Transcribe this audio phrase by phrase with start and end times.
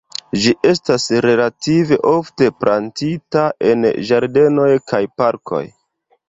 [0.43, 5.63] Ĝi estas relative ofte plantita en ĝardenoj kaj parkoj.